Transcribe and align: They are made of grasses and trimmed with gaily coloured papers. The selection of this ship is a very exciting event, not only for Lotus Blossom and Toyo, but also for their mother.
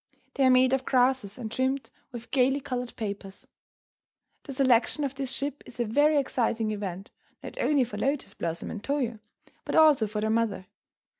They 0.33 0.45
are 0.45 0.49
made 0.49 0.73
of 0.73 0.83
grasses 0.83 1.37
and 1.37 1.51
trimmed 1.51 1.91
with 2.11 2.31
gaily 2.31 2.59
coloured 2.59 2.95
papers. 2.95 3.45
The 4.45 4.51
selection 4.53 5.03
of 5.03 5.13
this 5.13 5.31
ship 5.31 5.61
is 5.67 5.79
a 5.79 5.85
very 5.85 6.17
exciting 6.17 6.71
event, 6.71 7.11
not 7.43 7.59
only 7.59 7.83
for 7.83 7.97
Lotus 7.99 8.33
Blossom 8.33 8.71
and 8.71 8.83
Toyo, 8.83 9.19
but 9.63 9.75
also 9.75 10.07
for 10.07 10.19
their 10.19 10.31
mother. 10.31 10.65